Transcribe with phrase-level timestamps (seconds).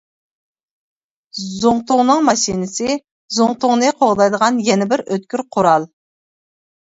[1.57, 2.95] زۇڭتۇڭنىڭ ماشىنىسى
[3.37, 5.87] زۇڭتۇڭنى قوغدايدىغان يەنە بىر ئۆتكۈر قورال.